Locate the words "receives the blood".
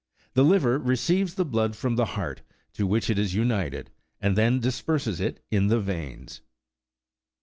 0.79-1.75